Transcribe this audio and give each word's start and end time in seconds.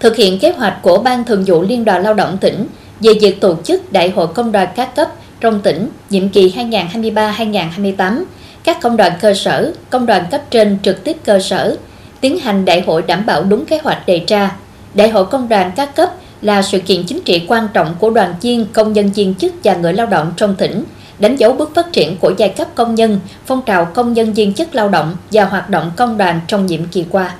Thực 0.00 0.16
hiện 0.16 0.38
kế 0.38 0.52
hoạch 0.52 0.78
của 0.82 0.98
Ban 0.98 1.24
Thường 1.24 1.44
vụ 1.46 1.62
Liên 1.62 1.84
đoàn 1.84 2.02
Lao 2.02 2.14
động 2.14 2.38
tỉnh 2.40 2.66
về 3.00 3.12
việc 3.20 3.40
tổ 3.40 3.56
chức 3.64 3.92
Đại 3.92 4.10
hội 4.10 4.26
Công 4.34 4.52
đoàn 4.52 4.68
các 4.76 4.96
cấp 4.96 5.08
trong 5.40 5.60
tỉnh 5.60 5.88
nhiệm 6.10 6.28
kỳ 6.28 6.54
2023-2028, 6.56 8.24
các 8.64 8.80
công 8.80 8.96
đoàn 8.96 9.12
cơ 9.20 9.34
sở, 9.34 9.72
công 9.90 10.06
đoàn 10.06 10.24
cấp 10.30 10.40
trên 10.50 10.78
trực 10.82 11.04
tiếp 11.04 11.16
cơ 11.24 11.38
sở 11.38 11.76
tiến 12.20 12.38
hành 12.38 12.64
đại 12.64 12.80
hội 12.80 13.02
đảm 13.02 13.26
bảo 13.26 13.42
đúng 13.44 13.66
kế 13.66 13.78
hoạch 13.82 14.06
đề 14.06 14.24
ra. 14.26 14.56
Đại 14.94 15.08
hội 15.08 15.26
công 15.26 15.48
đoàn 15.48 15.70
các 15.76 15.96
cấp 15.96 16.10
là 16.42 16.62
sự 16.62 16.78
kiện 16.78 17.04
chính 17.06 17.20
trị 17.20 17.42
quan 17.48 17.68
trọng 17.72 17.94
của 17.98 18.10
đoàn 18.10 18.34
viên, 18.40 18.66
công 18.72 18.92
nhân 18.92 19.10
viên 19.12 19.34
chức 19.34 19.52
và 19.64 19.74
người 19.74 19.92
lao 19.92 20.06
động 20.06 20.32
trong 20.36 20.54
tỉnh, 20.54 20.84
đánh 21.18 21.36
dấu 21.36 21.52
bước 21.52 21.74
phát 21.74 21.92
triển 21.92 22.16
của 22.16 22.32
giai 22.38 22.48
cấp 22.48 22.68
công 22.74 22.94
nhân, 22.94 23.20
phong 23.46 23.62
trào 23.62 23.84
công 23.84 24.12
nhân 24.12 24.32
viên 24.32 24.54
chức 24.54 24.74
lao 24.74 24.88
động 24.88 25.16
và 25.32 25.44
hoạt 25.44 25.70
động 25.70 25.90
công 25.96 26.18
đoàn 26.18 26.40
trong 26.46 26.66
nhiệm 26.66 26.84
kỳ 26.84 27.04
qua. 27.10 27.34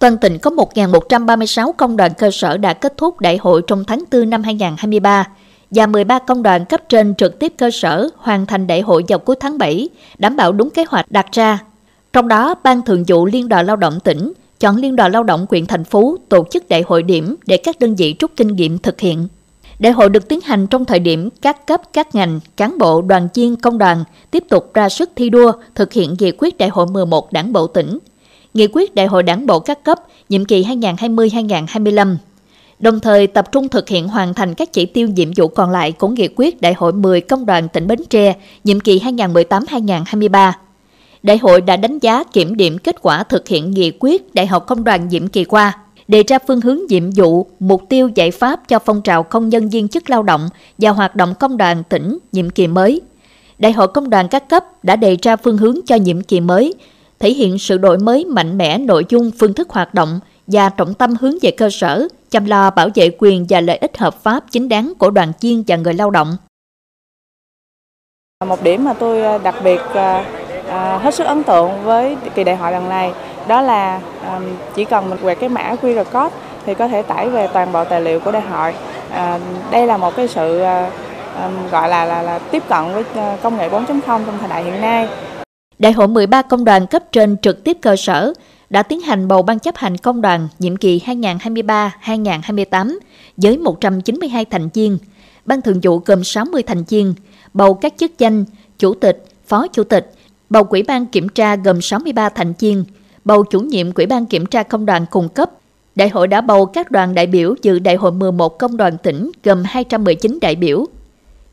Toàn 0.00 0.18
tỉnh 0.18 0.38
có 0.38 0.50
1.136 0.50 1.72
công 1.72 1.96
đoàn 1.96 2.12
cơ 2.18 2.30
sở 2.30 2.56
đã 2.56 2.72
kết 2.72 2.96
thúc 2.96 3.20
đại 3.20 3.36
hội 3.36 3.62
trong 3.66 3.84
tháng 3.84 4.04
4 4.12 4.30
năm 4.30 4.42
2023 4.42 5.28
và 5.70 5.86
13 5.86 6.18
công 6.18 6.42
đoàn 6.42 6.64
cấp 6.64 6.80
trên 6.88 7.14
trực 7.14 7.38
tiếp 7.38 7.52
cơ 7.58 7.70
sở 7.70 8.08
hoàn 8.16 8.46
thành 8.46 8.66
đại 8.66 8.80
hội 8.80 9.04
vào 9.08 9.18
cuối 9.18 9.36
tháng 9.40 9.58
7, 9.58 9.88
đảm 10.18 10.36
bảo 10.36 10.52
đúng 10.52 10.70
kế 10.70 10.84
hoạch 10.88 11.10
đặt 11.10 11.26
ra. 11.32 11.58
Trong 12.12 12.28
đó, 12.28 12.54
Ban 12.62 12.82
Thường 12.82 13.04
vụ 13.08 13.26
Liên 13.26 13.48
đoàn 13.48 13.66
Lao 13.66 13.76
động 13.76 14.00
tỉnh 14.00 14.32
chọn 14.60 14.76
Liên 14.76 14.96
đoàn 14.96 15.12
Lao 15.12 15.22
động 15.22 15.46
quyện 15.46 15.66
thành 15.66 15.84
phố 15.84 16.16
tổ 16.28 16.44
chức 16.50 16.68
đại 16.68 16.82
hội 16.86 17.02
điểm 17.02 17.36
để 17.46 17.56
các 17.56 17.78
đơn 17.78 17.94
vị 17.94 18.16
rút 18.20 18.30
kinh 18.36 18.48
nghiệm 18.48 18.78
thực 18.78 19.00
hiện. 19.00 19.28
Đại 19.78 19.92
hội 19.92 20.08
được 20.08 20.28
tiến 20.28 20.40
hành 20.40 20.66
trong 20.66 20.84
thời 20.84 20.98
điểm 20.98 21.28
các 21.42 21.66
cấp, 21.66 21.80
các 21.92 22.14
ngành, 22.14 22.40
cán 22.56 22.78
bộ, 22.78 23.02
đoàn 23.02 23.28
viên, 23.34 23.56
công 23.56 23.78
đoàn 23.78 24.04
tiếp 24.30 24.44
tục 24.48 24.70
ra 24.74 24.88
sức 24.88 25.10
thi 25.16 25.30
đua 25.30 25.52
thực 25.74 25.92
hiện 25.92 26.14
nghị 26.18 26.32
quyết 26.38 26.58
đại 26.58 26.68
hội 26.68 26.86
11 26.86 27.32
đảng 27.32 27.52
bộ 27.52 27.66
tỉnh, 27.66 27.98
nghị 28.54 28.66
quyết 28.72 28.94
đại 28.94 29.06
hội 29.06 29.22
đảng 29.22 29.46
bộ 29.46 29.60
các 29.60 29.84
cấp 29.84 29.98
nhiệm 30.28 30.44
kỳ 30.44 30.64
2020-2025 30.64 32.16
đồng 32.80 33.00
thời 33.00 33.26
tập 33.26 33.52
trung 33.52 33.68
thực 33.68 33.88
hiện 33.88 34.08
hoàn 34.08 34.34
thành 34.34 34.54
các 34.54 34.72
chỉ 34.72 34.86
tiêu 34.86 35.08
nhiệm 35.08 35.28
vụ 35.36 35.48
còn 35.48 35.70
lại 35.70 35.92
của 35.92 36.08
nghị 36.08 36.28
quyết 36.36 36.60
Đại 36.60 36.74
hội 36.74 36.92
10 36.92 37.20
Công 37.20 37.46
đoàn 37.46 37.68
tỉnh 37.68 37.86
Bến 37.86 38.00
Tre 38.10 38.34
nhiệm 38.64 38.80
kỳ 38.80 39.00
2018-2023. 39.00 40.52
Đại 41.22 41.38
hội 41.38 41.60
đã 41.60 41.76
đánh 41.76 41.98
giá 41.98 42.24
kiểm 42.24 42.56
điểm 42.56 42.78
kết 42.78 42.96
quả 43.02 43.22
thực 43.22 43.48
hiện 43.48 43.70
nghị 43.70 43.92
quyết 44.00 44.34
Đại 44.34 44.46
học 44.46 44.66
Công 44.66 44.84
đoàn 44.84 45.08
nhiệm 45.08 45.28
kỳ 45.28 45.44
qua, 45.44 45.78
đề 46.08 46.22
ra 46.22 46.38
phương 46.46 46.60
hướng 46.60 46.78
nhiệm 46.88 47.10
vụ, 47.10 47.46
mục 47.60 47.82
tiêu 47.88 48.10
giải 48.14 48.30
pháp 48.30 48.68
cho 48.68 48.78
phong 48.78 49.02
trào 49.02 49.22
công 49.22 49.48
nhân 49.48 49.68
viên 49.68 49.88
chức 49.88 50.10
lao 50.10 50.22
động 50.22 50.48
và 50.78 50.90
hoạt 50.90 51.16
động 51.16 51.34
công 51.40 51.56
đoàn 51.56 51.82
tỉnh 51.88 52.18
nhiệm 52.32 52.50
kỳ 52.50 52.66
mới. 52.66 53.00
Đại 53.58 53.72
hội 53.72 53.88
Công 53.88 54.10
đoàn 54.10 54.28
các 54.28 54.48
cấp 54.48 54.84
đã 54.84 54.96
đề 54.96 55.16
ra 55.22 55.36
phương 55.36 55.58
hướng 55.58 55.76
cho 55.86 55.96
nhiệm 55.96 56.22
kỳ 56.22 56.40
mới, 56.40 56.74
thể 57.20 57.30
hiện 57.30 57.58
sự 57.58 57.78
đổi 57.78 57.98
mới 57.98 58.24
mạnh 58.24 58.58
mẽ 58.58 58.78
nội 58.78 59.04
dung 59.08 59.30
phương 59.38 59.54
thức 59.54 59.70
hoạt 59.70 59.94
động 59.94 60.20
và 60.46 60.68
trọng 60.68 60.94
tâm 60.94 61.14
hướng 61.20 61.34
về 61.42 61.50
cơ 61.50 61.70
sở, 61.70 62.08
chăm 62.30 62.44
lo 62.44 62.70
bảo 62.70 62.88
vệ 62.94 63.10
quyền 63.18 63.46
và 63.48 63.60
lợi 63.60 63.76
ích 63.76 63.98
hợp 63.98 64.22
pháp 64.22 64.44
chính 64.50 64.68
đáng 64.68 64.92
của 64.98 65.10
đoàn 65.10 65.32
viên 65.40 65.64
và 65.66 65.76
người 65.76 65.94
lao 65.94 66.10
động. 66.10 66.36
Một 68.46 68.62
điểm 68.62 68.84
mà 68.84 68.92
tôi 68.92 69.22
à, 69.22 69.38
đặc 69.38 69.54
biệt 69.64 69.80
à, 69.94 70.24
à, 70.68 70.98
hết 70.98 71.14
sức 71.14 71.24
ấn 71.24 71.42
tượng 71.42 71.70
với 71.84 72.16
kỳ 72.34 72.44
đại 72.44 72.56
hội 72.56 72.72
lần 72.72 72.88
này 72.88 73.12
đó 73.48 73.60
là 73.60 74.00
à, 74.24 74.40
chỉ 74.74 74.84
cần 74.84 75.10
mình 75.10 75.18
quẹt 75.22 75.38
cái 75.40 75.48
mã 75.48 75.76
QR 75.82 76.04
code 76.04 76.36
thì 76.66 76.74
có 76.74 76.88
thể 76.88 77.02
tải 77.02 77.28
về 77.28 77.48
toàn 77.52 77.72
bộ 77.72 77.84
tài 77.84 78.00
liệu 78.00 78.20
của 78.20 78.32
đại 78.32 78.42
hội. 78.42 78.74
À, 79.12 79.40
đây 79.70 79.86
là 79.86 79.96
một 79.96 80.16
cái 80.16 80.28
sự 80.28 80.58
gọi 81.70 81.88
là, 81.88 82.04
là 82.04 82.22
là 82.22 82.38
tiếp 82.38 82.62
cận 82.68 82.92
với 82.92 83.04
công 83.42 83.56
nghệ 83.56 83.68
4.0 83.68 84.00
trong 84.06 84.38
thời 84.40 84.48
đại 84.48 84.64
hiện 84.64 84.80
nay. 84.80 85.08
Đại 85.80 85.92
hội 85.92 86.08
13 86.08 86.42
công 86.42 86.64
đoàn 86.64 86.86
cấp 86.86 87.12
trên 87.12 87.36
trực 87.42 87.64
tiếp 87.64 87.78
cơ 87.80 87.96
sở 87.96 88.32
đã 88.70 88.82
tiến 88.82 89.00
hành 89.00 89.28
bầu 89.28 89.42
ban 89.42 89.58
chấp 89.58 89.76
hành 89.76 89.96
công 89.96 90.20
đoàn 90.20 90.48
nhiệm 90.58 90.76
kỳ 90.76 91.00
2023-2028 91.06 92.98
với 93.36 93.58
192 93.58 94.44
thành 94.44 94.68
viên. 94.74 94.98
Ban 95.44 95.62
thường 95.62 95.80
vụ 95.82 95.98
gồm 95.98 96.24
60 96.24 96.62
thành 96.62 96.84
viên, 96.84 97.14
bầu 97.54 97.74
các 97.74 97.94
chức 97.96 98.18
danh 98.18 98.44
chủ 98.78 98.94
tịch, 98.94 99.24
phó 99.46 99.66
chủ 99.66 99.84
tịch, 99.84 100.12
bầu 100.50 100.64
quỹ 100.64 100.82
ban 100.82 101.06
kiểm 101.06 101.28
tra 101.28 101.56
gồm 101.56 101.80
63 101.80 102.28
thành 102.28 102.52
viên, 102.58 102.84
bầu 103.24 103.44
chủ 103.44 103.60
nhiệm 103.60 103.92
quỹ 103.92 104.06
ban 104.06 104.26
kiểm 104.26 104.46
tra 104.46 104.62
công 104.62 104.86
đoàn 104.86 105.06
cung 105.10 105.28
cấp. 105.28 105.50
Đại 105.94 106.08
hội 106.08 106.28
đã 106.28 106.40
bầu 106.40 106.66
các 106.66 106.90
đoàn 106.90 107.14
đại 107.14 107.26
biểu 107.26 107.54
dự 107.62 107.78
đại 107.78 107.96
hội 107.96 108.12
11 108.12 108.58
công 108.58 108.76
đoàn 108.76 108.98
tỉnh 109.02 109.30
gồm 109.44 109.62
219 109.64 110.38
đại 110.40 110.54
biểu. 110.54 110.86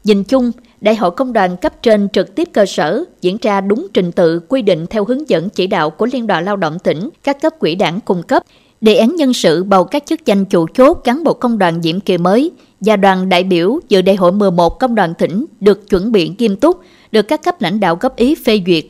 Nhìn 0.03 0.23
chung, 0.23 0.51
Đại 0.81 0.95
hội 0.95 1.11
công 1.11 1.33
đoàn 1.33 1.57
cấp 1.57 1.83
trên 1.83 2.09
trực 2.09 2.35
tiếp 2.35 2.49
cơ 2.53 2.65
sở 2.65 3.03
diễn 3.21 3.37
ra 3.41 3.61
đúng 3.61 3.87
trình 3.93 4.11
tự 4.11 4.39
quy 4.39 4.61
định 4.61 4.85
theo 4.89 5.05
hướng 5.05 5.29
dẫn 5.29 5.49
chỉ 5.49 5.67
đạo 5.67 5.89
của 5.89 6.05
Liên 6.05 6.27
đoàn 6.27 6.45
Lao 6.45 6.55
động 6.55 6.79
tỉnh, 6.79 7.09
các 7.23 7.41
cấp 7.41 7.53
quỹ 7.59 7.75
đảng 7.75 7.99
cung 8.01 8.23
cấp. 8.23 8.43
Đề 8.81 8.95
án 8.95 9.15
nhân 9.15 9.33
sự 9.33 9.63
bầu 9.63 9.83
các 9.83 10.03
chức 10.05 10.25
danh 10.25 10.45
chủ 10.45 10.65
chốt 10.73 10.93
cán 10.93 11.23
bộ 11.23 11.33
công 11.33 11.57
đoàn 11.57 11.81
nhiệm 11.81 11.99
kỳ 11.99 12.17
mới 12.17 12.51
và 12.79 12.95
đoàn 12.95 13.29
đại 13.29 13.43
biểu 13.43 13.79
dự 13.89 14.01
đại 14.01 14.15
hội 14.15 14.31
11 14.31 14.79
công 14.79 14.95
đoàn 14.95 15.13
tỉnh 15.13 15.45
được 15.59 15.89
chuẩn 15.89 16.11
bị 16.11 16.31
nghiêm 16.37 16.55
túc, 16.55 16.79
được 17.11 17.21
các 17.21 17.43
cấp 17.43 17.61
lãnh 17.61 17.79
đạo 17.79 17.97
góp 18.01 18.15
ý 18.15 18.35
phê 18.35 18.61
duyệt. 18.65 18.85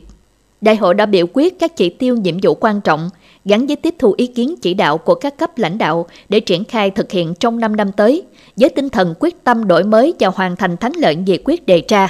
Đại 0.60 0.76
hội 0.76 0.94
đã 0.94 1.06
biểu 1.06 1.26
quyết 1.32 1.58
các 1.58 1.76
chỉ 1.76 1.88
tiêu 1.88 2.16
nhiệm 2.16 2.38
vụ 2.42 2.54
quan 2.54 2.80
trọng 2.80 3.10
gắn 3.44 3.66
với 3.66 3.76
tiếp 3.76 3.94
thu 3.98 4.14
ý 4.16 4.26
kiến 4.26 4.54
chỉ 4.62 4.74
đạo 4.74 4.98
của 4.98 5.14
các 5.14 5.38
cấp 5.38 5.58
lãnh 5.58 5.78
đạo 5.78 6.06
để 6.28 6.40
triển 6.40 6.64
khai 6.64 6.90
thực 6.90 7.10
hiện 7.10 7.34
trong 7.34 7.60
5 7.60 7.76
năm 7.76 7.92
tới, 7.92 8.22
với 8.60 8.70
tinh 8.70 8.88
thần 8.88 9.14
quyết 9.20 9.44
tâm 9.44 9.68
đổi 9.68 9.84
mới 9.84 10.14
và 10.20 10.28
hoàn 10.28 10.56
thành 10.56 10.76
thắng 10.76 10.92
lợi 10.96 11.16
nghị 11.16 11.38
quyết 11.44 11.66
đề 11.66 11.82
ra. 11.88 12.08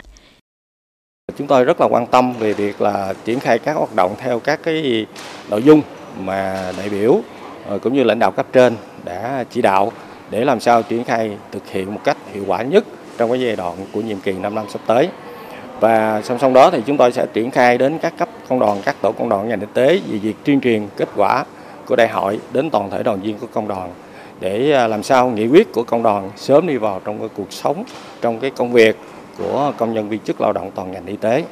Chúng 1.39 1.47
tôi 1.47 1.65
rất 1.65 1.81
là 1.81 1.87
quan 1.91 2.07
tâm 2.07 2.33
về 2.39 2.53
việc 2.53 2.81
là 2.81 3.15
triển 3.25 3.41
khai 3.41 3.59
các 3.59 3.77
hoạt 3.77 3.95
động 3.95 4.15
theo 4.19 4.41
các 4.41 4.61
cái 4.63 5.07
nội 5.51 5.63
dung 5.63 5.83
mà 6.19 6.73
đại 6.79 6.89
biểu 6.89 7.21
ờ, 7.69 7.79
cũng 7.79 7.95
như 7.95 8.05
lãnh 8.05 8.19
đạo 8.19 8.31
cấp 8.31 8.47
trên 8.53 8.77
đã 9.05 9.45
chỉ 9.51 9.63
đạo 9.63 9.93
để 10.31 10.45
làm 10.45 10.61
sao 10.61 10.83
triển 10.83 11.05
khai 11.05 11.37
thực 11.53 11.69
hiện 11.71 11.95
một 11.95 12.01
cách 12.05 12.17
hiệu 12.33 12.45
quả 12.47 12.63
nhất 12.63 12.85
trong 13.19 13.31
cái 13.31 13.41
giai 13.41 13.57
đoạn 13.57 13.77
của 13.93 14.01
nhiệm 14.01 14.21
kỳ 14.21 14.33
5 14.33 14.55
năm 14.55 14.67
sắp 14.73 14.81
tới. 14.87 15.09
Và 15.81 16.23
song 16.23 16.39
song 16.39 16.53
đó 16.53 16.71
thì 16.71 16.83
chúng 16.87 16.97
tôi 16.97 17.13
sẽ 17.13 17.27
triển 17.33 17.51
khai 17.51 17.79
đến 17.79 17.99
các 17.99 18.19
cấp 18.19 18.29
công 18.49 18.59
đoàn, 18.59 18.83
các 18.85 18.97
tổ 19.03 19.13
công 19.13 19.29
đoàn 19.29 19.49
ngành 19.49 19.61
y 19.61 19.67
tế 19.75 20.01
về 20.11 20.19
việc 20.19 20.35
tuyên 20.45 20.61
truyền 20.61 20.89
kết 20.97 21.09
quả 21.17 21.45
của 21.87 21.97
đại 21.97 22.09
hội 22.09 22.41
đến 22.53 22.71
toàn 22.71 22.91
thể 22.91 23.03
đoàn 23.03 23.21
viên 23.21 23.39
của 23.39 23.47
công 23.53 23.69
đoàn 23.69 23.91
để 24.41 24.73
à, 24.73 24.87
làm 24.87 25.03
sao 25.03 25.31
nghị 25.31 25.47
quyết 25.47 25.73
của 25.73 25.83
công 25.83 26.03
đoàn 26.03 26.31
sớm 26.37 26.67
đi 26.67 26.77
vào 26.77 27.01
trong 27.05 27.19
cái 27.19 27.29
cuộc 27.37 27.53
sống, 27.53 27.85
trong 28.21 28.41
cái 28.41 28.51
công 28.51 28.73
việc 28.73 28.97
của 29.39 29.73
công 29.79 29.95
nhân 29.95 30.09
viên 30.09 30.21
chức 30.21 30.41
lao 30.41 30.53
động 30.53 30.71
toàn 30.75 30.93
ngành 30.93 31.07
y 31.07 31.17
tế. 31.17 31.45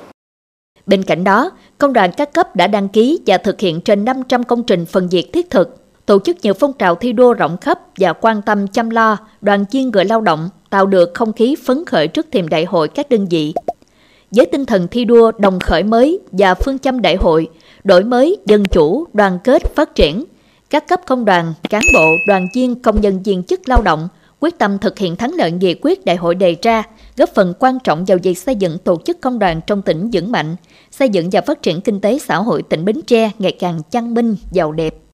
Bên 0.87 1.03
cạnh 1.03 1.25
đó, 1.25 1.51
công 1.79 1.93
đoàn 1.93 2.11
các 2.17 2.33
cấp 2.33 2.57
đã 2.57 2.67
đăng 2.67 2.89
ký 2.89 3.21
và 3.27 3.39
thực 3.39 3.61
hiện 3.61 3.81
trên 3.81 4.05
500 4.05 4.45
công 4.45 4.63
trình 4.63 4.87
phần 4.87 5.09
việc 5.09 5.33
thiết 5.33 5.51
thực, 5.51 5.77
tổ 6.07 6.19
chức 6.19 6.37
nhiều 6.43 6.55
phong 6.55 6.73
trào 6.73 6.95
thi 6.95 7.13
đua 7.13 7.35
rộng 7.35 7.57
khắp 7.61 7.79
và 7.97 8.13
quan 8.13 8.43
tâm 8.43 8.69
chăm 8.69 8.91
lo, 8.91 9.17
đoàn 9.41 9.65
viên 9.71 9.91
người 9.91 10.05
lao 10.05 10.21
động, 10.21 10.49
tạo 10.71 10.87
được 10.87 11.11
không 11.15 11.33
khí 11.33 11.57
phấn 11.65 11.85
khởi 11.85 12.09
trước 12.09 12.27
thềm 12.33 12.49
đại 12.49 12.65
hội 12.65 12.89
các 12.89 13.09
đơn 13.11 13.27
vị. 13.31 13.55
Với 14.31 14.47
tinh 14.47 14.67
thần 14.67 14.89
thi 14.89 15.05
đua 15.05 15.33
đồng 15.39 15.61
khởi 15.61 15.83
mới 15.83 16.21
và 16.33 16.55
phương 16.55 16.79
châm 16.79 17.03
đại 17.03 17.17
hội, 17.17 17.49
đổi 17.85 18.05
mới, 18.05 18.39
dân 18.47 18.65
chủ, 18.65 19.07
đoàn 19.13 19.39
kết, 19.45 19.75
phát 19.75 19.95
triển– 19.95 20.25
các 20.71 20.89
cấp 20.89 21.01
công 21.07 21.25
đoàn, 21.25 21.55
cán 21.71 21.83
bộ, 21.95 22.07
đoàn 22.27 22.49
viên, 22.55 22.83
công 22.83 23.01
nhân 23.01 23.23
viên 23.23 23.43
chức 23.43 23.69
lao 23.69 23.83
động 23.83 24.09
quyết 24.41 24.59
tâm 24.59 24.79
thực 24.79 24.99
hiện 24.99 25.17
thắng 25.17 25.35
lợi 25.35 25.51
nghị 25.51 25.75
quyết 25.83 26.05
đại 26.05 26.17
hội 26.17 26.35
đề 26.35 26.57
ra, 26.63 26.83
góp 27.17 27.31
phần 27.35 27.55
quan 27.59 27.79
trọng 27.85 28.05
vào 28.05 28.19
việc 28.23 28.39
xây 28.39 28.55
dựng 28.55 28.79
tổ 28.79 28.97
chức 29.05 29.21
công 29.21 29.39
đoàn 29.39 29.61
trong 29.67 29.83
tỉnh 29.83 30.11
vững 30.13 30.33
mạnh, 30.33 30.57
xây 30.91 31.09
dựng 31.09 31.29
và 31.33 31.41
phát 31.41 31.63
triển 31.63 31.81
kinh 31.81 32.01
tế 32.01 32.19
xã 32.19 32.37
hội 32.37 32.63
tỉnh 32.63 32.85
Bến 32.85 33.01
Tre 33.07 33.31
ngày 33.39 33.53
càng 33.59 33.81
chăn 33.91 34.15
minh, 34.15 34.37
giàu 34.53 34.73
đẹp. 34.73 35.06